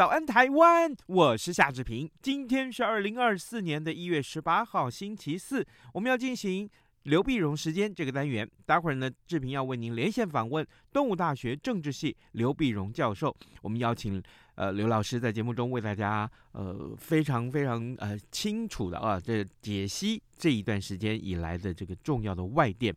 [0.00, 2.10] 早安台湾，我是夏志平。
[2.22, 6.66] 今天是二零二四年的一月十八号，星期四，我们要进行。
[7.02, 13.34] 刘碧荣时间这个单元，待会儿呢，志平要为您连线访问动物大学政治系刘碧荣教授。
[13.60, 14.22] 我们邀请
[14.60, 22.94] 呃刘老师在节目中为大家呃非常非常呃清楚的啊这解析这一段时间以来的这个重要的外电。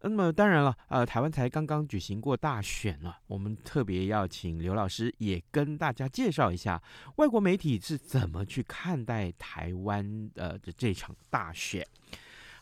[0.00, 6.82] 那么当然了，呃台湾才刚刚举行过大选了，我们特别要请刘老师也跟大家介绍一下
[7.16, 11.86] 外国媒体是怎么去看待台湾呃的这场大选。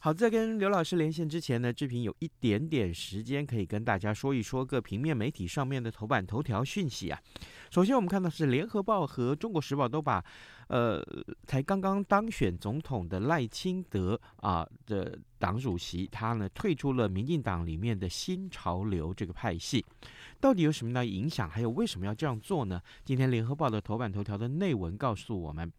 [0.04, 7.22] 好，在跟刘老师连线之前呢，志平有一点点时间可以跟大家说一说各平面媒体上面的头版头条讯息啊。
[7.70, 10.20] 首先，我们看到是《联合报》和《中国时报》都把，
[10.66, 11.00] 呃，
[11.46, 19.86] 才刚刚当选总统的赖清德啊的党主席，他呢退出了民进党里面的新潮流这个派系，
[20.40, 21.48] 到底有什么样的影响？
[21.48, 22.82] 还有为什么要这样做呢？
[23.04, 25.72] 今天《联合报》的头版头条的内文告诉我们。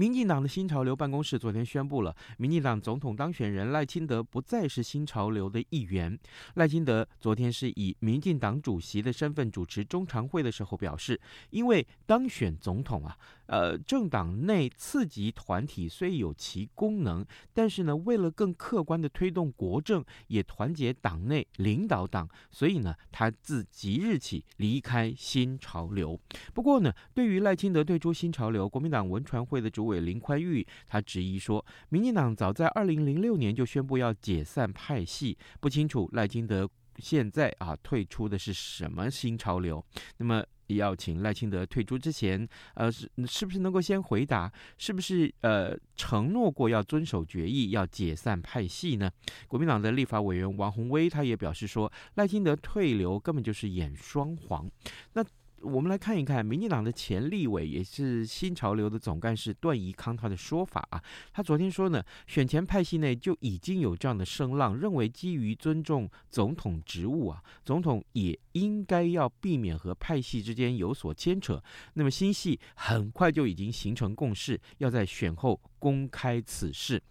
[0.00, 6.18] 民进党的新潮流办公室昨天宣布了，民进党总统当选人赖清德不再是新潮流的一员。
[6.54, 13.14] 赖清德昨天是以民进党主席的身份主持中常会的时候表示，因为当选总统啊。
[13.50, 26.16] 呃，政党内次级团体虽有其功能，但是呢，为了更客观地推动国政，也团结党内领导党，所以呢，他自即日起离开新潮流。
[26.54, 36.68] 不过呢，对于赖清德退出新潮流，国民党文传会的主委林宽裕他质疑说，民进党早在二零零六年就宣布要解散派系，不清楚赖清德
[36.98, 39.84] 现在啊退出的是什么新潮流。
[40.16, 40.42] 那么。
[40.76, 49.10] 要请赖清德退出之前，呃，是是不是能够先回答，是不是呃承诺过要遵守决议，要解散派系呢？
[49.48, 54.70] 国民党的立法委员王宏威他也表示说，赖清德退流根本就是演双簧。
[55.14, 55.24] 那。
[55.62, 61.02] 我们来看一看民进党的前立委，也是新潮流的总干事段宜康他的说法啊。
[61.32, 71.62] 他昨天说呢，选前派系内就已经有这样的声浪，认为基于尊重总统职务啊，总统也应该要避免和派系之间有所牵扯。
[71.94, 75.60] 那么新系很快就已经形成共识，要在选后。
[75.80, 77.02] 公开此事，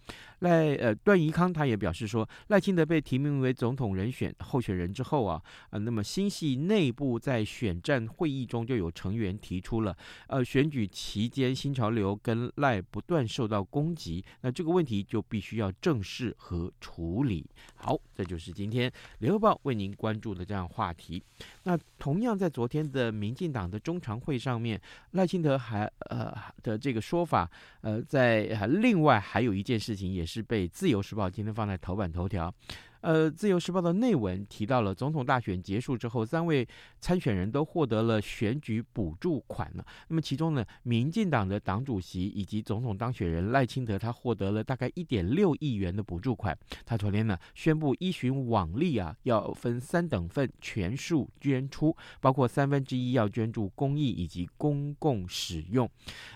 [0.41, 5.41] 赖呃段宜康他也表示说，赖清德被提名为总统人选候选人之后啊，
[5.71, 9.97] 呃，那么新系内部在选战会议中就有成员提出了，
[10.27, 17.43] 呃，选举期间新潮流跟赖不断受到攻击，那这个问题就必须要正视和处理。
[17.73, 21.23] 好，这就是今天联合报为您关注的这样话题。
[21.63, 24.79] 那同样在昨天的民进党的中常会上面，
[25.11, 27.49] 赖清德还呃的这个说法，
[27.81, 28.57] 呃，在。
[28.67, 32.53] 另外还有一件事情，也是被《自由时报》今天放在头版头条。
[33.01, 36.67] 呃，《自由时报》的内文提到了，总统大选结束之后，三位
[36.99, 39.85] 参选人都获得了选举补助款了。
[40.09, 46.57] 那么其中呢，民进党的党主席以及总统当选人赖清德，他获得了大概一点六亿元的补助款。
[46.85, 55.89] 他昨天呢宣布依循往例啊，要分三等份全数捐出，包括三分之一要捐助公益以及公共使用。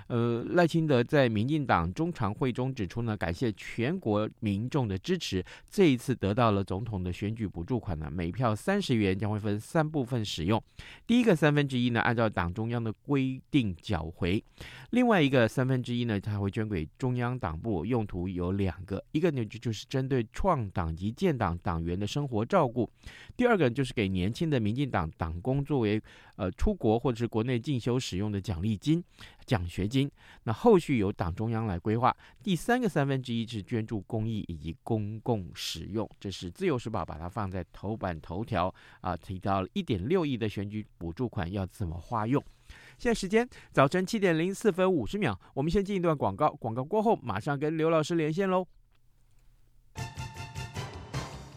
[0.08, 6.53] 呃，赖清德在民进党中常会中指出呢，感谢全国民众的支持，这一次得到。
[6.54, 10.64] 了总统的选举补助款呢，每票三十元，将会分三部分使用。
[11.06, 14.42] 第一个三分之一呢，按照党中央的规定缴回；
[14.92, 22.88] 另外一个三分之一呢，它会捐给中央党部，用途有两个，一个呢就就是针对创党及建党党员的生活照顾；
[23.36, 26.02] 第二个就是给年轻的民进党党工作为
[26.36, 29.04] 呃出国或者是国内进修使用的奖励金。
[29.46, 30.10] 奖学金，
[30.44, 32.16] 那后续由党中央来规划。
[32.42, 42.42] 第三个三分之一是捐助公益以及公共使用，这是自由时报把它放在头版头条啊，提到了一点六亿的选举补助款要怎么花用。
[42.98, 48.66] 现在时间早晨七点零四分五十秒，我们先进一段广告，广告过后马上跟刘老师连线喽。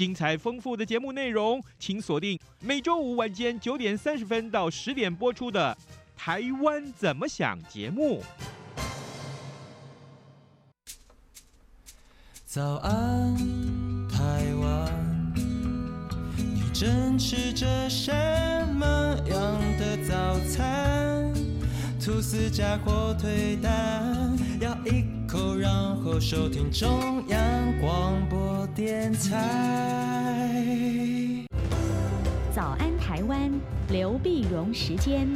[0.00, 5.76] 精彩丰富的节目内容，请锁定每周五晚间九点三十分到十点播出的
[6.18, 8.22] 《台湾怎么想》节目。
[12.46, 13.36] 早安，
[14.08, 15.32] 台湾，
[16.34, 18.10] 你正吃着什
[18.72, 18.86] 么
[19.28, 21.30] 样的早餐？
[22.02, 27.38] 吐司加火腿蛋，咬一口，然后收听中央
[27.80, 30.56] 广播电台。
[32.52, 33.48] 早安，台湾，
[33.90, 35.28] 刘碧荣时间。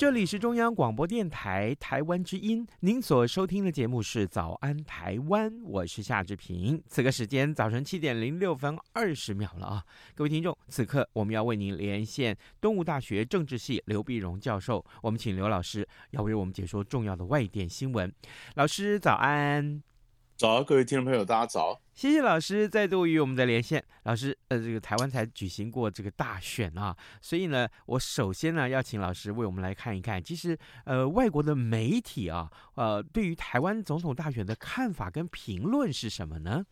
[0.00, 6.82] 这里是中央广播电台台湾之音，您所收听的节目是《早安台湾》，我是夏志平。
[6.86, 18.10] 此刻时间早晨七点零六分二十秒了啊，各位听众，此刻我们要为您连线东吴大学政治系刘碧荣教授，我们请刘老师要为我们解说重要的外电新闻。
[18.54, 19.82] 老师早安。
[20.40, 21.78] 早，各位听众朋友，大家早！
[21.92, 23.84] 谢谢老师再度与我们的连线。
[24.04, 36.64] 老师，呃，这个台湾才举行过这个大选啊，所以呢，我首先呢要请老师为我们来看一看，其实呃，外国的媒体啊，呃，对于台湾总统大选的看法跟评论是什么呢？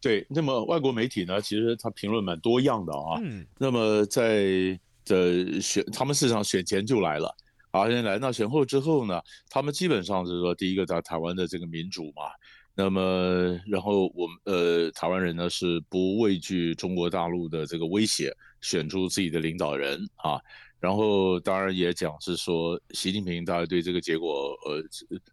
[0.00, 3.18] 对，那么外国媒体呢，其实他评论蛮多样的啊。
[3.20, 3.44] 嗯。
[3.58, 7.34] 那么在的选，他们事实上选前就来了，
[7.72, 12.30] 而且来到选后之后呢，他们基本上就是说，第一个在台湾的这个民主嘛。
[12.74, 20.40] 那么，然后我们呃，台湾人呢是不畏惧中国大陆的这个威胁，选出自己的领导人啊。
[20.78, 24.82] 然后当然也讲是说，习近平大概对这个结果呃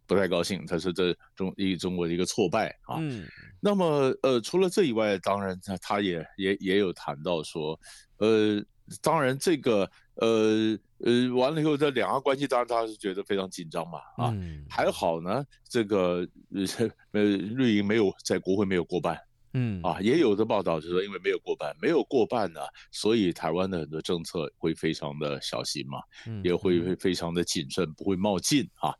[0.05, 2.97] 不太高兴，他是这中一中国的一个挫败啊。
[2.99, 3.25] 嗯。
[3.61, 7.79] 那么呃，除了这以外，当然他他也也也有谈到说，
[8.17, 8.61] 呃，
[9.01, 10.77] 当然这个呃。
[11.05, 19.15] 呃，完了以后，这两岸关系当然他是觉得非常紧张嘛，啊，嗯、还好呢，这个呃，呃，绿营没有在国会没有过半，
[19.53, 22.61] 嗯，啊，也有的报道就是说，因为没有过半，没有过半呢，
[22.91, 28.91] 所以台湾的很多政策会非常的小心嘛，嗯、也会会非常的谨慎，不会冒进啊。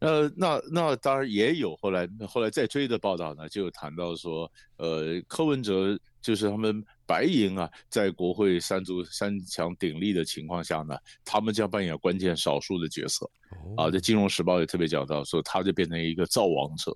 [0.00, 13.30] 呃，那那当然也有后来后来再追的报道呢，就有谈到说，呃，柯文哲就是他们白银啊，在国会三足三强鼎立的情况下呢，他们将扮演关键少数的角色。
[13.76, 16.90] 啊，这《金融时报》也特别讲到说，他就变成一个造王者。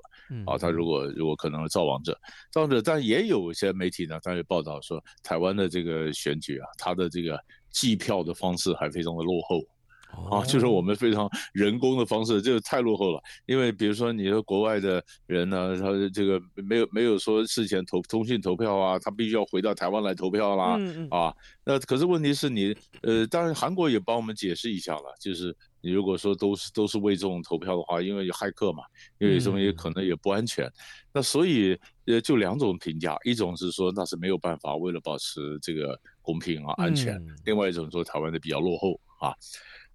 [0.44, 2.18] 啊，他如果如果可能造王者，
[2.50, 7.38] 造王者，但也有一些媒体呢，他也报道说，台湾的这个选举啊，他的这个
[7.70, 9.62] 计票的方式还非常的落后。
[10.30, 13.22] 啊，就是我们非常人工的方式，这个太落后了。
[13.46, 20.76] 因为比如说，你说国外的人呢，他这个没有没有说事前投通讯投票啊，他必须要回到台湾来投票啦。
[20.78, 21.08] 嗯嗯。
[21.10, 21.34] 啊，
[21.64, 28.84] 那可是问题是你，呃，当然韩国也帮我们解释一下了，就是你如果说都是都是为这种投票的话，因为有骇客嘛，
[29.18, 30.66] 因为什么也可能也不安全。
[30.66, 30.72] 嗯、
[31.14, 39.34] 那所以呃，就两种评价，一种是说那是没有办法为了保持这个公平啊安全，嗯、另外一种说台湾的比较落后啊。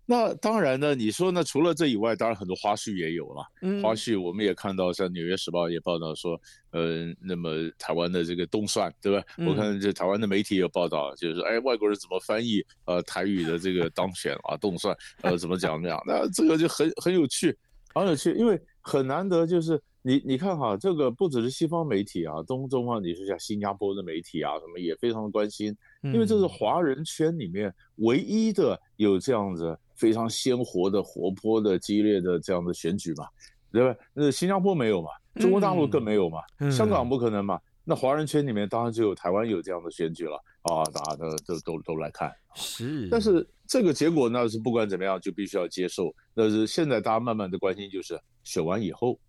[0.07, 1.43] 那当然呢，你说呢？
[1.43, 3.43] 除了这以外，当然很多花絮也有了。
[3.63, 9.25] 嗯，花絮我们也看到，像《纽约时报》也报道说，呃，那么台湾的这个动算，对吧？
[9.39, 16.00] 嗯、我看这台湾的媒体也有报道，就是说，哎，外国人怎么翻译呃台语的这个当选啊，动算，呃，怎么讲这样？
[16.05, 17.57] 那这个就很很有趣，
[17.95, 29.75] 很有趣，因为很难得，就是你你看哈，这个不只是西方媒体啊，东中方你说像新加坡的媒体啊，什么也非常的关心，因为这是华人圈里面唯一的有这样子。
[29.95, 33.25] 非常鲜活的、活泼的、激烈的这样的选举嘛，
[33.71, 33.99] 对吧？
[34.13, 37.55] 那新加坡没有嘛，中国大陆更没有嘛，嗯、香港不可能嘛。
[37.55, 40.83] 嗯、那华人圈里面当然就有台湾有这样的选举了啊！
[40.93, 42.31] 大家都都都都来看。
[42.55, 46.13] 是，但是这个结果呢是不管怎么样就必须要接受。
[46.33, 49.19] 那是现在大家慢慢的关心就是选完以后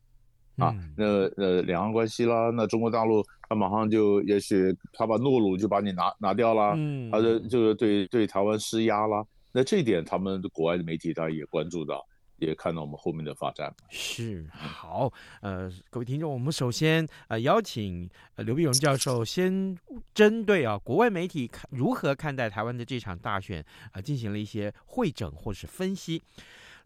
[0.57, 1.05] 啊，嗯、那
[1.43, 9.25] 呃两岸关系啦，那中国大陆他马上就也许他把诺鲁就把你拿拿掉啦，嗯，他的就是对对台湾施压啦。
[9.57, 13.75] 那这一点，他们国外的媒体当然也关注到，也看到我们后面的发展。
[13.89, 15.11] 是好，
[15.41, 19.75] 呃，各位听众，我们首先呃邀请呃刘必荣教授先
[20.13, 26.23] 针对啊国外媒体看如何看待台湾的这场大选啊、进行了一些会诊或是分析。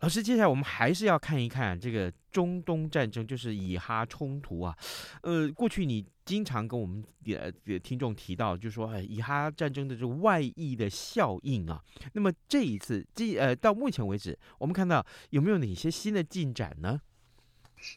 [0.00, 4.74] 老师，接下来我们还是要看一看这个中东战争，就是以哈冲突啊。
[5.22, 11.84] 呃，过去你经常跟我们呃听众提到，就是说，哎，以哈战争的这个外溢的效应啊。
[12.14, 16.98] 那么这一次，这呃到目前为止，我们看到有没有哪些新的进展呢？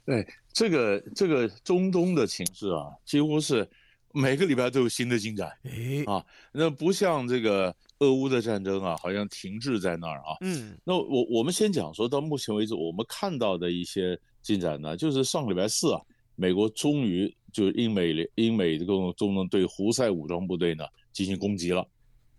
[0.03, 3.65] 对，这个这个中东的情势啊，几乎是
[4.11, 5.49] 每个礼拜都有新的进展。
[5.63, 7.73] 哎啊，那不像这个。
[8.03, 10.35] 俄乌的战争啊，好像停滞在那儿啊。
[10.41, 16.01] 嗯，那我我们先讲说到目前为止，我们看到的一些进展呢，就是上礼拜四啊，
[16.35, 21.87] 美国终于就是英美英美这个中东对胡塞武装部队呢进行攻击了，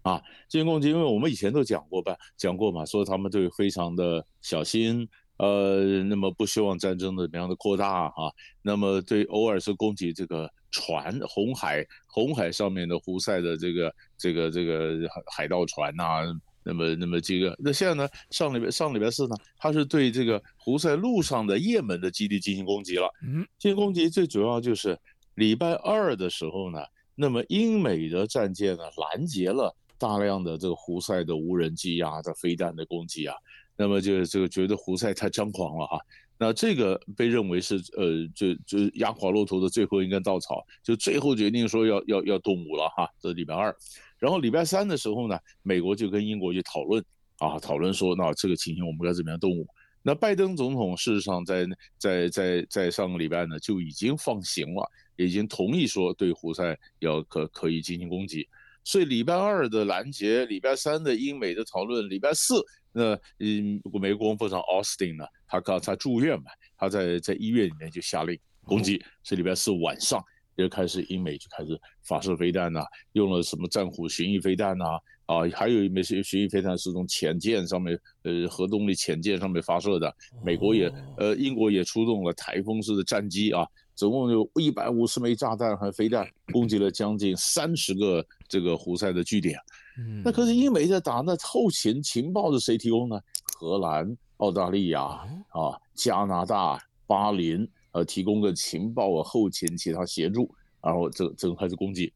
[0.03, 8.31] 啊，进行攻击，因为我们以前都讲过吧，讲过嘛，说他们对非常的小心，呃，那么不希望战争的怎么样的扩大啊，
[8.63, 10.51] 那么对偶尔是攻击这个。
[10.75, 16.23] 船，红海，红海上面的胡塞的这个这个这个海盗船呐、啊，
[16.65, 23.09] 那么那么这个，那现在呢，上礼拜上礼拜四呢，他是对这个胡塞路上的也门的基地进行攻击了。
[23.25, 24.99] 嗯，进行攻击最主要就是
[25.37, 26.81] 礼拜二的时候呢，
[27.15, 33.37] 那么英美的战舰呢拦截了大量的这个胡塞的无人机啊的飞弹的攻击啊，
[33.77, 35.99] 那么就这个觉得胡塞太张狂了哈。
[36.39, 43.09] 那这个被认为是呃，就就压垮骆驼的最后一根稻草，就最后决定说要要要动武了哈。
[43.21, 43.75] 这礼拜二，
[44.19, 47.05] 然后礼拜三的时候呢，美国就跟英国去讨论
[47.39, 49.67] 啊，讨论说那这个情形我们该怎么样动武？
[50.03, 51.67] 那拜登总统事实上在
[51.99, 58.47] 在在在上个礼拜呢就已经放行了，已经同意说对胡塞要可可以进行攻击。
[58.85, 62.63] 所以礼拜二的拦截，礼拜三的英美的讨论，礼拜四。
[62.97, 66.45] 那嗯，美国国防部长奥斯汀呢，他刚才住院嘛，
[66.77, 70.23] 他在在医院里面就下令攻击，所以礼拜四晚上
[70.57, 74.85] 就开始英美就开始发射飞弹呐，用了什么战虎巡弋飞弹呐，
[75.27, 80.15] 啊，还有一枚巡弋飞弹是从潜舰上面，呃，核动力潜舰上面发射的，
[80.45, 80.89] 美国也，
[81.19, 89.59] 呃，英国也出动了台风式的战机啊，总共有一百五十枚炸弹和飞弹，攻击了将近三十个这个胡塞的据点。
[89.99, 93.21] 嗯，那可是英美在打，那后勤情报是谁提供呢？
[93.57, 102.13] 荷兰、澳大利亚啊、加拿大、巴林，呃，提供个情报啊、后勤其他协助，然后这这个开始攻击。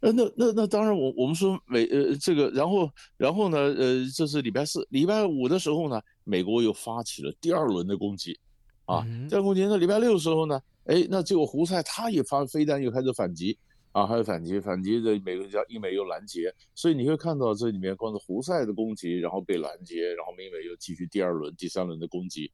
[0.00, 8.38] 呃，那那那当然我，我我们说美呃这个，然后然后呢，呃，这是礼拜四，礼拜五的时候呢，美国又发起了第二轮的攻击，
[8.86, 9.64] 啊，第二攻击。
[9.64, 13.58] 那礼拜六的时候呢，哎，那结果胡塞他也发飞弹，又开始反击。
[13.92, 22.50] 啊，还有反击，反击的美国叫英美又拦截，所以你会看到这里面光是胡塞的攻击，然后被拦截，然后英美又继续第二轮、第三轮的攻击，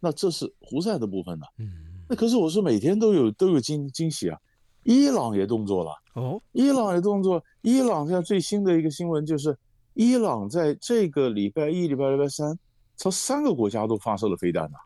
[0.00, 1.46] 那这是胡塞的部分呢。
[1.58, 4.38] 嗯，那可是我说每天都有都有惊惊喜啊，
[4.82, 9.56] 伊朗也动作了哦，伊朗也动作，伊朗现在最新的一个新闻就是，
[9.94, 12.58] 伊朗在这个礼拜一、礼拜二、礼拜三，
[12.98, 14.84] 朝三个国家都发射了飞弹呢，啊，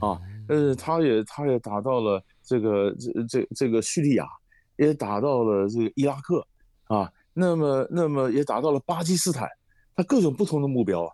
[0.00, 4.26] 啊呃，他也他也打到了这个这这这个叙利亚。
[4.78, 6.46] 也打到了这个伊拉克，
[6.88, 9.48] 啊，那么那么也打到了巴基斯坦，
[9.94, 11.06] 它各种不同的目标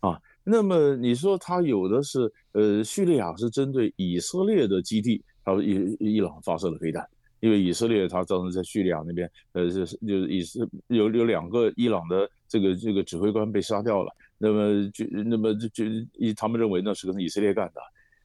[0.00, 17.80] 啊，啊，那么你说它有的是呃叙利亚是针对以色列的基地，它伊伊朗发射了飞弹，因为以色列它当时在叙利亚那边，呃是就是以色有有两个伊朗的这个这个指挥官被杀掉了，那么就那么就就以他们认为那是跟以色列干的，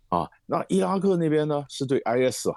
[0.09, 2.55] 啊，那伊拉克那边呢是对 IS 啊。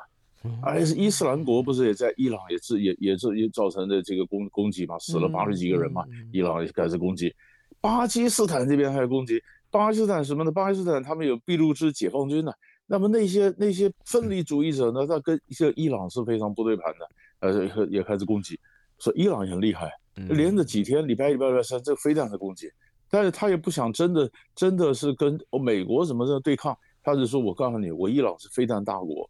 [0.76, 7.32] IS 伊斯兰国不是也在伊朗也是也也是也造成的这个攻攻击嘛，死了八十几个人嘛，伊朗也开始攻击，
[7.80, 9.40] 巴基斯坦这边还有攻击，
[9.70, 10.50] 巴基斯坦什么呢？
[10.50, 12.52] 巴基斯坦他们有俾路支解放军呢，
[12.86, 18.58] 那么那些那些分离主义者呢，他跟一些伊朗是非常不对盘的，呃，也开始攻击，
[18.98, 19.92] 说伊朗也很厉害，
[20.28, 22.68] 连着几天礼拜一、礼拜二、三这个飞弹的攻击，
[23.08, 29.28] 但是他也不想真的真的是跟美国什么的对抗，他就说我告诉你，我伊朗是非常大国。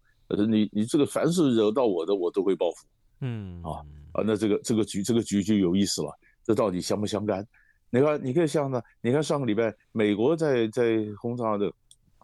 [0.48, 2.86] 你你这个凡是惹到我的，我都会报复。
[3.20, 6.10] 嗯啊啊，那这个这个局这个局就有意思了。
[6.42, 7.46] 这到底相不相干？
[7.90, 11.70] 你看，你可以想呢，你看上个礼拜美国在在轰炸的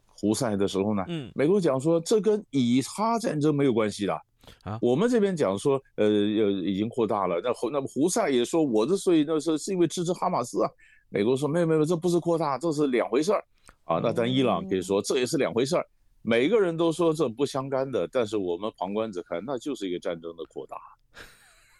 [0.07, 4.15] 胡塞的时候呢，嗯，美国讲说这跟以哈战争没有关系的
[4.63, 4.79] 啊。
[4.81, 7.39] 我们这边讲说，呃，呃已经扩大了。
[7.45, 10.71] 那胡那么胡塞也说，我之所以那时候是因为支持哈马斯啊。
[11.11, 13.45] 美国说没有没有，这不是扩大，这是两回事儿
[13.89, 13.99] 啊。
[14.01, 15.85] 那咱伊朗可以说这也是两回事儿。
[16.21, 20.77] 每个人都说这不相干的，但是我们旁观者看，那就是一个战争的扩大，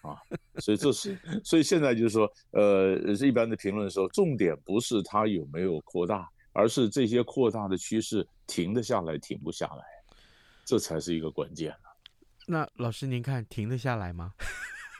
[0.09, 0.17] 啊，
[0.59, 2.97] 所以这是，所以现在就是说，呃，
[3.27, 9.85] 一般的评论说，重点不是它有没有扩大，而是这些扩大的趋势停得下来，停不下来，
[10.65, 11.75] 这才是一个关键。
[12.47, 14.33] 那老师您看停得下来吗？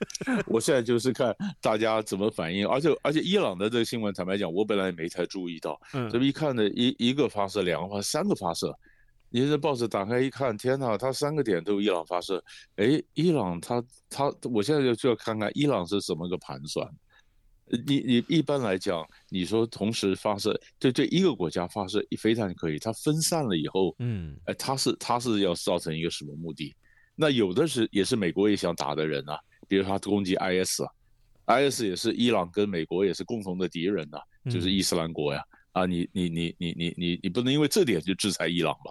[0.47, 8.73] 我现在就是看大家怎么反应，而且而且伊朗的这个新闻，坦白讲，我本来也没太注意到，嗯，这么一看呢，一一个发射，两个发射，三个发射，
[9.31, 12.43] 你这报纸打开一看，天哪，它三个点都伊朗发射，
[12.77, 16.89] 哎，伊朗它它，我现在就就要看看伊朗是怎么个盘算。
[17.87, 26.75] 你你一般来讲，你说同时发射，对对，一个国家发射一飞弹可以，它分散了以后，嗯，哎，它是它是要造成一个什么目的？
[27.15, 30.91] 那有的是也是美国也想打的人啊，比如他攻击 IS 啊
[31.47, 35.45] ，IS 也是伊朗跟美国也是共同的敌人呐、啊，就是伊斯兰国呀。
[35.73, 38.91] 啊，你你你你你你你不能因为这点就制裁伊朗吧？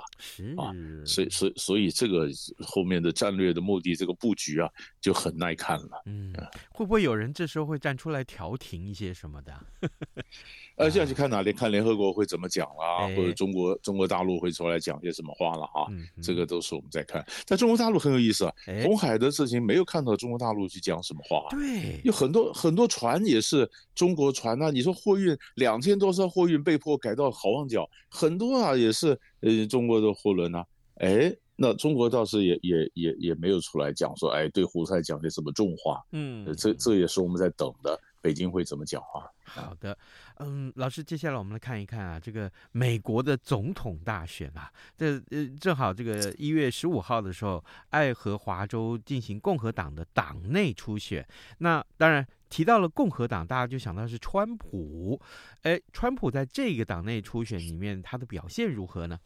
[0.64, 0.72] 啊，
[1.06, 2.30] 所以所以所以这个
[2.60, 4.70] 后面的战略的目的，这个布局啊
[5.02, 6.02] 就很耐看了。
[6.06, 6.32] 嗯，
[6.72, 9.54] 会不会有人这时候会站出来调停一些什么的？
[10.78, 11.52] 呃，现在去看哪里？
[11.52, 15.88] 看联合国会怎么讲啦，啊，或者中国中国大陆会出来讲些什么话了哈？
[16.22, 17.26] 这个都是我们在看。
[17.46, 18.54] 在中国大陆很有意思啊，
[18.84, 21.48] 红海的事情没有看到中国大陆去讲什么话。
[21.50, 30.64] 对，有很多很多船也是中国船啊，你说货运两千多艘货运被迫改到好望角，很多啊也是呃中国的货轮啊。
[31.00, 36.04] 哎，那中国倒是也也也也没有出来讲说，哎，对胡塞讲些什么重话。
[36.12, 38.00] 嗯，这这也是我们在等的。
[38.22, 39.32] 北京会怎么讲话？
[39.46, 39.98] 好的，
[40.38, 51.26] 嗯，老师，接下来我们来看一看啊，这个美国的总统大选啊，这呃正好这个一月十五号的时候，爱荷华州进行共和党的党内初选。
[51.60, 55.22] 那当然提到了共和党，大家就想到是川普。
[55.62, 59.20] 哎，川普在这个党内初选里面，他的表现如何呢？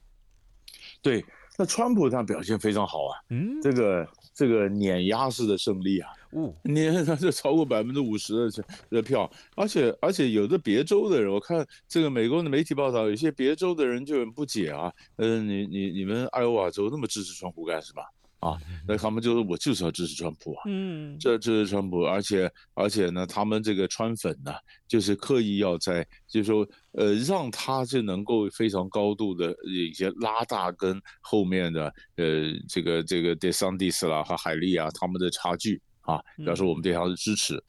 [1.01, 1.25] 对，
[1.57, 6.09] 那川普他表现非常好啊，嗯，这个这个碾压式的胜利啊。
[6.31, 18.01] 哦，你看他是超过百分之五十的的票，而且而且有的别州的人，我看这个美国的媒体报道，有些别州的人就很不解啊，嗯，你你你们爱欧瓦州那么支持川普干什么？
[18.41, 18.57] 啊，
[18.87, 24.51] 那他们就是我就是要支持川普啊，嗯，这支持川普，而且而且呢，他们这个川粉呢，
[24.87, 31.85] 就是刻意要在，就是说，呃，让他就能够非常高度的一些拉大跟后面的，
[32.17, 35.81] 呃，这个这个德桑蒂斯啦和海利啊他们的差距。
[36.01, 37.63] 啊，表示我们对他的支持，嗯、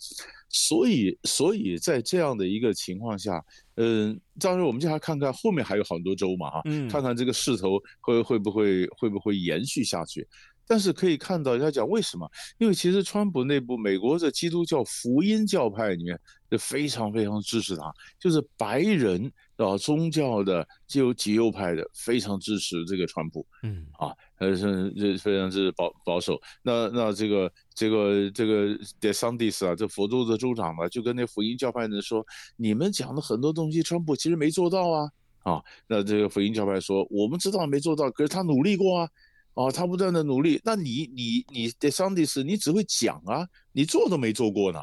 [0.48, 3.44] 所以，所以在这样的一个情况下，
[3.76, 10.26] 嗯，当然我们就还看看后面还有很多州嘛，哈，嗯，看看这个势头会会不会会不会延续下去。
[10.72, 12.26] 但是可以看到，他讲为什么？
[12.56, 16.18] 因为其实川普内部，美国的基督教福音教派里面
[16.50, 26.40] 就非常非常支持他，就是白人啊宗教的就极右派的非常支持这个川普，嗯啊，呃是这非常之保保守。
[26.62, 32.24] 那那这个这个这个 DeSantis 啊，这佛州的州长嘛，就跟那福音教派人说，
[32.56, 35.10] 你们讲的很多东西，川普其实没做到啊
[35.42, 35.62] 啊。
[35.86, 39.10] 那这个福音教派说，我们知道没做到，可是他努力过啊。
[39.54, 44.78] 哦，他不断的努力，那你你你的上帝是，你只会讲啊，你做都没做过呢，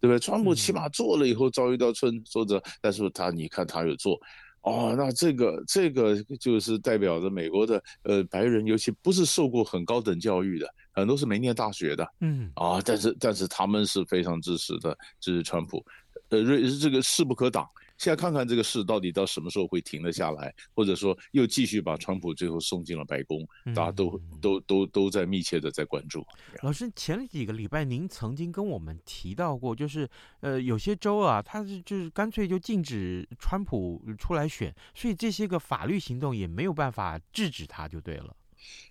[0.00, 0.18] 对不对？
[0.18, 4.16] 川普起码做了以后遭遇到村说着，但是他你看他有做，
[4.60, 15.84] 哦，那这个这个就是代表着美国的呃白人，尤其不是受过很高等教育的，很多是没念大学的，嗯，啊，但是但是他们是非常支持的，支持川普，
[16.28, 17.66] 呃，瑞这个势不可挡。
[18.02, 26.26] 现在看看这个事到底到什么时候会停得下来，或者说又继续把川普最后送进了白宫，大家都都都都在密切的在关注。
[26.62, 30.08] 老师，前几个礼拜您曾经跟我们提到过，就是
[30.40, 38.34] 呃有些州啊，他是就是干脆就禁止川普出来选，所以这些个法律行动也没有办法制止他，就对了。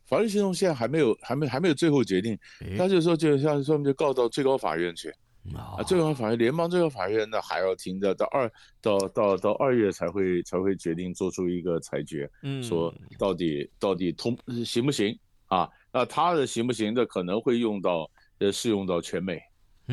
[0.05, 2.39] 法律行动现在还没有还没还没有最后决定，
[2.77, 5.13] 他就说就像说就告到最高法院去。
[5.55, 15.67] 啊，最高法院、联邦最高法院呢还要听着，到二到到到二月才会才会决定做出一个裁决，嗯，说到底到底通行不行啊？
[15.91, 19.41] 那他的行不行的可能会用到呃适用到全美，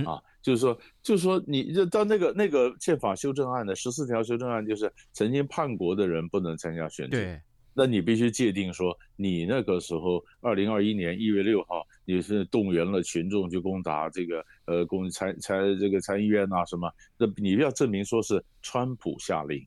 [0.05, 7.17] 啊，就是说就是说你这到那个那个宪法修正案的十四条修正案，就是曾经叛国的人不能参加选举。
[7.17, 7.41] 对。
[7.75, 16.91] 那你必须界定说，你那个时候，二零二一年一月六号，你是动员了群众去攻打这个呃，公参参这个参议院啊什么？
[17.19, 19.63] 那你要证明说是川普下令，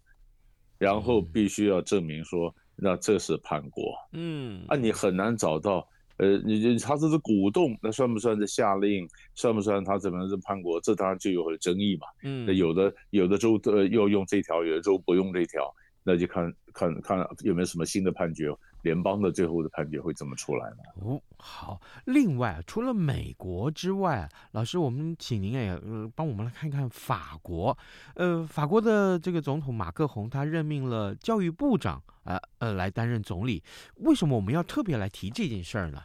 [0.80, 3.94] 然后必须要证明说，那这是叛国。
[4.14, 9.08] 嗯，啊，你很难找到，呃，你你他这是鼓动，那算不算是下令？
[9.36, 10.82] 算不算他怎么是叛国？
[10.82, 12.08] 这当然就有了争议嘛。
[12.24, 15.72] 嗯，那有的有的州呃要用这条，有的州不用这条。
[16.04, 18.50] 那就看看看有没有什么新的判决，
[18.82, 20.78] 联邦的最后的判决会怎么出来呢？
[21.02, 21.80] 哦，好。
[22.06, 27.78] 另外，除了美国之外，老师，我们请您也呃帮我们来看一看法国。
[28.16, 33.64] 呃，法国的这个总统马克宏他任命了教育部长啊呃，呃来担任总理。
[33.98, 36.02] 为什么我们要特别来提这件事儿呢？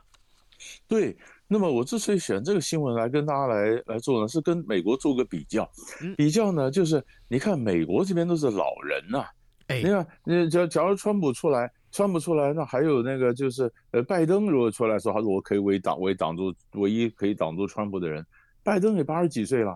[0.87, 1.17] 对。
[1.49, 5.71] 那么我之所以选这个新闻来跟大家来来做呢，是跟美国做个比较。
[6.17, 9.31] 比较呢，就是你看美国这边都是老人呐、啊，
[9.69, 18.23] 哎，你看，你假假如川普出来，川普出来，那还有那个就是呃，拜登如果出来说，他说我可以为挡为挡住唯一可以挡住川普的人，
[18.63, 19.75] 拜登也八十几岁了。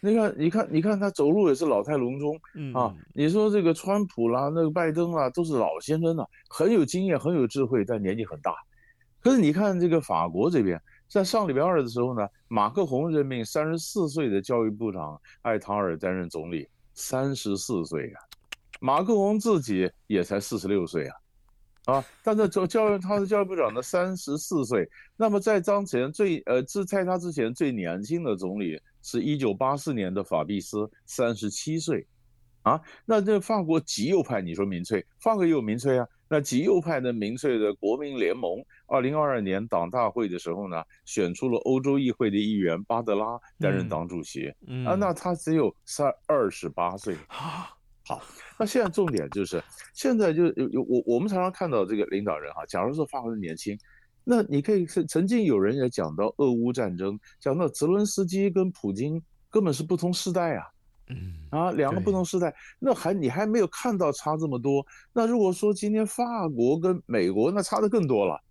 [0.00, 2.36] 你看，你看，你看他走路也是老态龙钟
[2.74, 2.92] 啊。
[3.12, 8.52] 你说这个川普啦，那个拜登啦，都是老先生了，很有经验，很有智慧，但年纪很大。
[9.20, 10.80] 可是你看这个法国这边。
[11.06, 18.18] 在上礼拜二的时候呢，马克宏任命三十四岁的教育部长艾塔尔担任总理，三十四岁啊，
[18.80, 21.14] 马克宏自己也才四十六岁啊，
[21.86, 32.06] 啊，但是教教育他是教育部长的三十四岁，那么在当前最呃，在他之前最年轻的总理是一九八四年的法比斯，三十七岁，
[32.62, 36.06] 啊，那这法国极右派，你说民粹，法国也有民粹啊。
[36.26, 44.50] 那极右派的民粹的国民联盟，二零二二年党大会的时候呢，选出了欧洲议会的议员巴德拉担任党主席。
[44.66, 47.14] 嗯，啊，那他只有三二十八岁。
[48.06, 48.22] 好，
[48.58, 49.62] 那现在重点就是，
[49.92, 53.78] 现在就有有我我们常常看到这个领导人哈，假如说发挥年轻，
[54.24, 60.66] 那你可以曾曾经有人也讲到俄乌战争，讲到泽伦斯基跟普京根本是不同世代啊。
[61.08, 64.84] 嗯啊，两个不同时代，那还你还没有看到差这么多。
[65.12, 68.42] 那如果说今天法国跟美国，那差的更多了。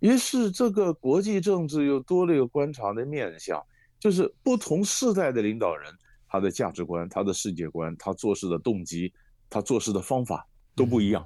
[0.00, 3.62] 于是这个国际政治又多了一个观察的面向，
[4.00, 5.92] 就是不同世代的领导人，
[6.34, 9.12] 他的价值观、他的世界观、他做事的动机、
[9.48, 10.44] 他做事的方法
[10.74, 11.24] 都不一样，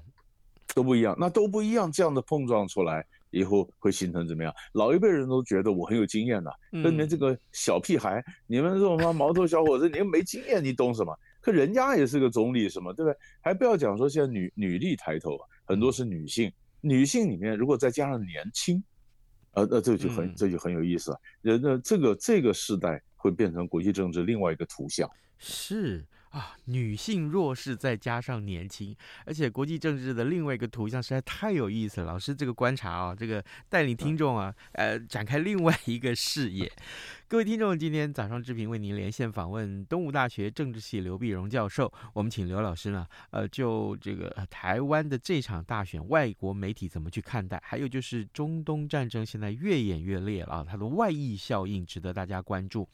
[0.75, 1.16] 都不一样。
[1.18, 3.03] 那都不一样，这样的碰撞出来。
[3.31, 4.53] 以后会形成怎么样？
[4.75, 11.18] 老一辈人都觉得我很有经验的，跟你们这个小屁孩，你们这种什么毛头小伙子，你们没经验，你懂什么？
[11.40, 13.16] 可人家也是个总理，什么对不对？
[13.40, 18.83] 还不要讲说现在女女力抬头，很多是女性，女性里面如果再加上年轻，
[19.53, 21.21] 呃，那这就很这就很有意思了。
[21.40, 25.09] 人那这个这个时代会变成国际政治另外一个图像。
[25.38, 26.02] 是。
[26.31, 32.07] 啊，女性弱势再加上年轻，而且国际政治的另外一个图像实在太有意思了。
[32.09, 36.71] 老师这个观察啊，这个带领听众啊，呃，展开另外一个视野。
[37.29, 41.93] 各位听众，今天早上志平为您连线访问东吴大学政治系刘碧荣教授。
[42.14, 47.61] 我们请刘老师呢，呃，就这个台湾的这场大选，外国媒体怎么去看待？
[47.62, 52.88] 还有就是中东战争现在越演越烈了啊，它的外溢效应值得大家关注。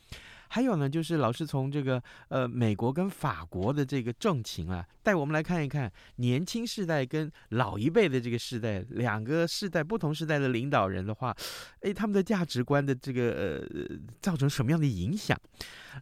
[0.48, 11.34] 还有呢，就是老师从这个呃美国跟法国的这个政情啊，带我们来看一看年轻世代跟老一辈的这个世代，两个世代不同世代的领导人的话，
[11.80, 15.38] 哎，他们的价值观的这个呃造成什么样的影响？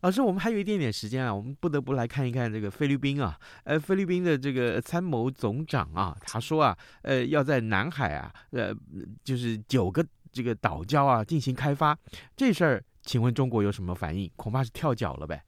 [0.01, 8.75] 老师，我们还有一点点时间啊，我们不得不来看一看这个菲律宾啊，呃，菲律宾的这个参谋总长啊，他说啊，呃，要在南海啊，呃，
[9.23, 11.97] 就是九个这个岛礁啊进行开发，
[12.37, 12.85] 这事儿。
[13.03, 14.31] 请问中国有什么反应？
[14.37, 15.43] 恐怕是跳脚了呗。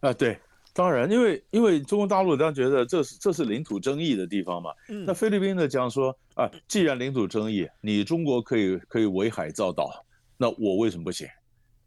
[0.00, 0.38] 啊，对，
[0.72, 4.70] 当然，因为因为中国大陆当然觉得这是这是领土争议的地方嘛。
[4.88, 5.04] 嗯。
[5.04, 9.90] 那菲律宾呢讲说啊，既然领土争议，你中国可以可以围海造岛，
[10.36, 11.28] 那我为什么不行？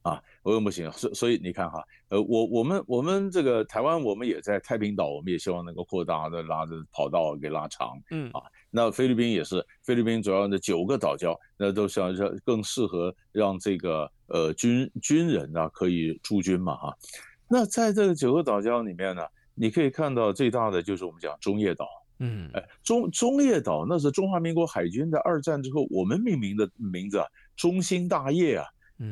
[0.03, 0.91] 啊，我为什么不行？
[0.91, 7.99] 所所以你看哈，呃，我我们我们这个台湾，我们也在太平岛，我们也希望能够扩大的拉着跑道给拉长。
[8.11, 8.29] 嗯。
[8.31, 8.41] 啊。
[8.75, 16.97] 那菲律宾也是，菲律宾主要的九个岛礁，那都想让更适合让这个呃军军人啊可以驻军嘛哈。
[17.47, 19.21] 那在这个九个岛礁里面呢，
[19.53, 28.65] 你可以看到最大的就是我们讲中业岛，嗯，哎，中中业岛那是中华民国海军在二战之后我们命名的名字啊，中兴大业啊，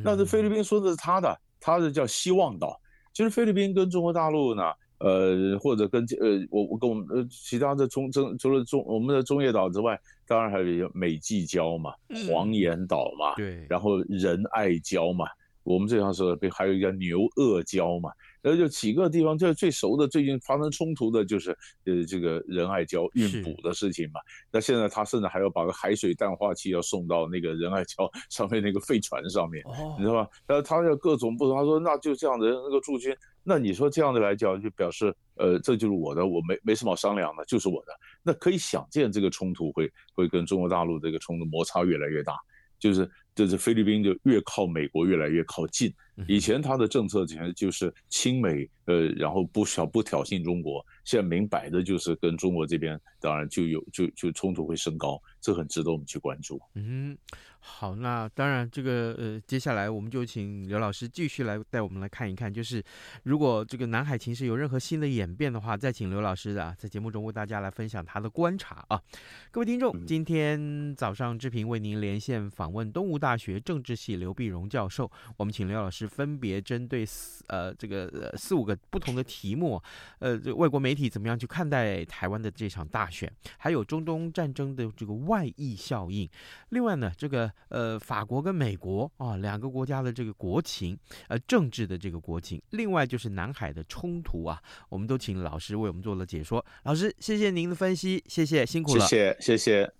[0.03, 2.81] 那是菲律宾说的是他的，他的叫希望岛。
[3.13, 4.63] 其实菲律宾跟中国大陆呢。
[5.03, 11.93] 呃，或者跟呃，我我跟我们呃，其他的中中除了中我们的中业岛之外，当然还有一个美济礁嘛，
[12.27, 15.25] 黄岩岛嘛，对，然后仁爱礁嘛，
[15.63, 18.11] 我们这趟是被，还有一个牛轭礁嘛。
[18.41, 24.19] 然后就几个地方，就最熟的，最近发生冲突的就是，呃，这个仁爱礁运补的事情嘛。
[24.51, 30.27] 那现在他甚至还要把个海水淡化器要送到那个仁爱礁上面那个废船上面，哦、你知道吧？
[30.47, 37.93] 然后他要各种不同，他说那就这样的那个驻军，那你说这样的来讲，就表示，呃，这就是我的，我没没什么好商量的，就是我的。
[38.23, 42.39] 那可以想见，这个冲突会会跟中国大陆这个冲突摩擦越来越大，
[42.79, 43.07] 就是。
[43.35, 45.93] 就是菲律宾就越靠美国越来越靠近，
[46.27, 56.61] 以前他的政策其实就是亲美，呃，然后不小不挑衅中国，现在明摆的就是跟中国这边当然就有就就冲突会升高，这很值得我们去关注。
[56.75, 57.17] 嗯，
[57.59, 62.83] 好，那当然，这个呃，接下来我们就请刘老师继续来带我们来看一看，就是
[63.23, 69.01] 如果这个南海情势有任何新的演变的话，再请刘老师啊，在节目中为大家来分享他的观察啊。
[69.51, 79.81] 各位听众，今天早上志平为您连线访问东吴大学政治系刘碧荣教授，我们请刘老师分别针对四呃这个呃四五个不同的题目，
[80.19, 86.29] 呃，外国媒体怎么样去看待台湾的这场大选，还有中东战争的这个外溢效应，
[86.69, 87.51] 另外呢，这个。
[87.69, 90.97] 呃，法国跟美国啊，两个国家的这个国情，
[91.29, 96.65] 呃，政治的这个国情，另外就是南海的冲突啊，我们都请老师为我们做了解说。
[96.83, 99.07] 老师，谢谢您的分析，谢谢，辛苦了。
[99.07, 99.93] 谢谢，谢谢。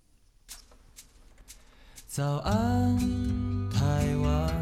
[2.06, 2.98] 早安，
[3.70, 4.61] 台湾，你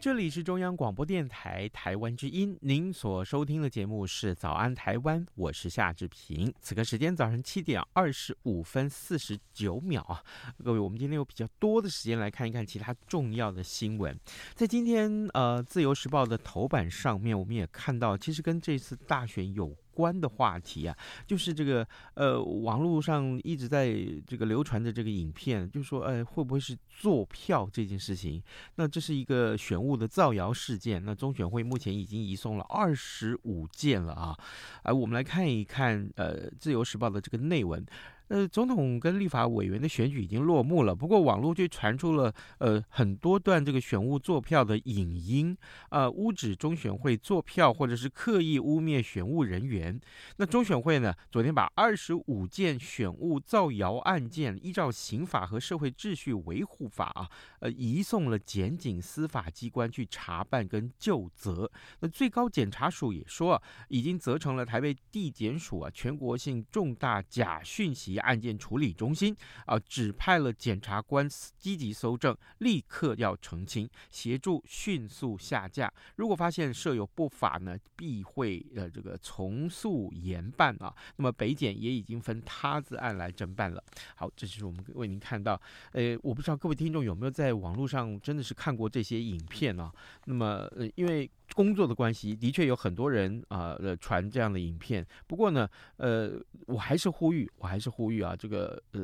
[0.00, 6.54] 这里是中央广播电台台湾之音，您所收听的节目是《早安台湾》，我是夏志平。
[6.60, 10.22] 此刻时间早上七点二十五分四十九秒啊，
[10.62, 14.16] 各位，我们今天有比较多的时间来看一看其他重要的新闻。
[14.54, 21.84] 在今天呃，《自由时报》的头版上面，我们也看到，其实跟这次大选有关的话题啊，就是这个
[22.14, 23.92] 呃，网络上一直在
[24.24, 28.40] 这个流传着这个影片，就说，呃，会不会是坐票这件事情？
[28.76, 31.04] 那这是一个选务的造谣事件。
[31.04, 34.38] 那中选会目前已经移送了二十五件了啊，
[34.84, 37.84] 哎我们来看一看呃，《自由时报》的这个内文。
[38.28, 45.56] 呃，总统跟立法委员的选举已经落幕了，不过网络却传出了呃很多段这个选务作票的影音，
[45.88, 49.98] 呃，污指中选会作票或者是刻意污蔑选务人员。
[50.36, 61.70] 那中选会呢，昨天把二十五件选务造谣案件，依照刑法和社会秩序维护法啊，呃，移送了检警司法机关去查办跟究责。
[62.00, 68.17] 那最高检察署也说，已经责成了台北地检署啊，全国性重大假讯息。
[68.18, 71.28] 案件处理中心啊，指派了检察官
[71.58, 75.92] 积极搜证，立刻要澄清，协助迅速下架。
[76.16, 80.94] 如果发现设有不法呢，必会呃这个从速严办啊。
[81.16, 83.82] 那么北检也已经分他字案来侦办了。
[84.14, 85.60] 好，这就是我们为您看到。
[85.92, 89.78] 呃，我不知道各位听众有没有在网络上真的是看过这些影片？
[89.78, 89.92] 啊？
[90.26, 91.30] 那么呃，因为。
[91.58, 95.04] 工作的关系，的确有很多人啊，传这样的影片。
[95.26, 99.00] 不过呢，呃，我还是呼吁，我还是呼吁啊，这个呃，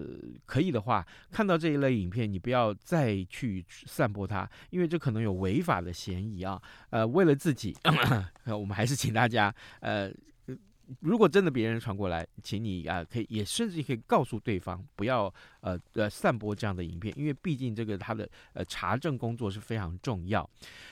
[0.46, 6.62] 可以的话，看到这一类影片，你不要再去散播它，因为这可能有违法的嫌疑啊。
[6.90, 7.76] 呃，为了自己，
[8.46, 10.12] 我们还是请大家呃。
[11.00, 20.48] 如果真的别人传过来，请你啊，可以也甚至可以告诉对方不要呃呃散播这样的影片，因为毕竟这个他的呃查证工作是非常重要。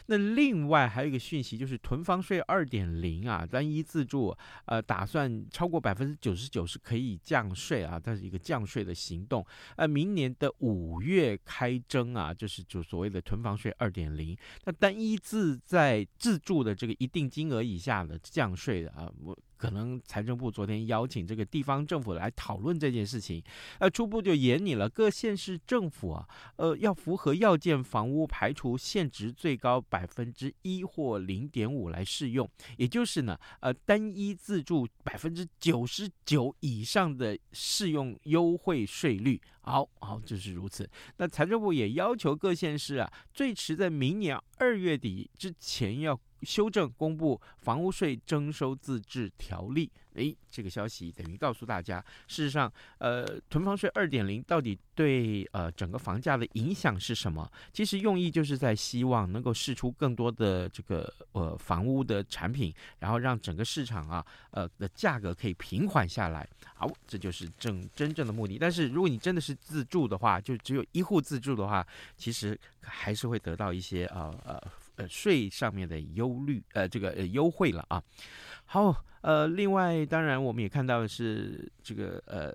[0.07, 9.45] 那另外还有一个讯息就是囤房税二点零啊，单一自住呃打算超过百分之九十九是可以降税啊，它是一个降税的行动。
[9.77, 14.37] 呃，明年的五月开征啊，就是就所谓的囤房税二点零。
[14.65, 19.39] 那单一自在自住的这个一定金额以下的降税的啊，我。
[19.63, 23.41] 可能财政部昨天邀请这个地方政府来讨论这件事情，
[23.79, 39.41] 呃，初步就研拟了各县市政府啊，呃，要符合要件房屋排除现值最高百分之一或零点五来适用，也就是呢，呃，单一自住百分之九十九以上的适用优惠税率。
[39.61, 40.91] 好好，就是如此。
[41.19, 46.19] 那财政部也要求各县市啊，最迟在明年二月底之前要。
[46.43, 57.51] 修正公布房屋税征收自治条例，诶，这个消息等于告诉大家，事实上，呃，囤房税二点零到底对呃整个房价的影响是什么？
[57.73, 66.49] 其实用意就是在希望能够试出更多的这个呃房屋的产品，然后让整个市场啊呃的价格可以平缓下来。
[66.75, 68.59] 好，这就是正真正的目的。
[68.59, 74.61] 但是如果你真的是自住的话，就只有一户自住的话，其实还是会得到一些呃呃。
[75.09, 78.03] 税上面的忧虑，呃，这个优惠了啊。
[78.65, 82.55] 好，呃，另外，当然我们也看到的是这个呃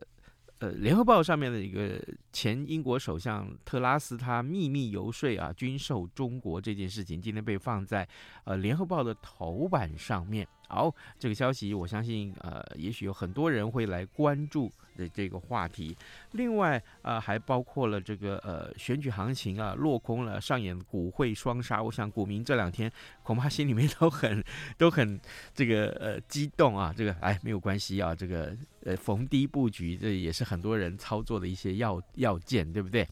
[0.59, 8.07] 呃，联合报上面的一个前英国首相特拉斯他秘密游说啊，军售中国这件事情，今天被放在
[8.43, 15.95] 呃联合报的头版上面好，这个消息我相信，呃，也许有很多人会来关注的这个话题。
[16.33, 21.81] 另外，呃，还包括了这个呃选举行情啊落空了，上演股汇双杀。
[21.81, 22.91] 我想股民这两天
[23.23, 24.43] 恐怕心里面都很
[24.77, 25.19] 都很
[25.53, 26.93] 这个呃激动啊。
[26.95, 33.07] 这个哎没有关系啊，这个呃逢低布局，这也是很多人操作的一些要要件，对不对？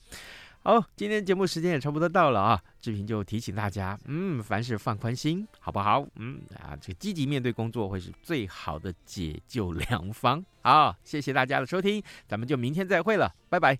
[0.67, 6.03] 好，今天节目时间也差不多到了啊，志平就提醒大家，嗯，凡事放宽心，好不好？
[6.15, 10.43] 嗯啊，这个积极面对工作会是最好的解救良方。
[10.63, 13.77] 好，谢谢大家的收听，咱们就明天再会了，拜拜。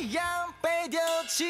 [0.00, 0.24] 一样
[0.62, 1.44] 被丢弃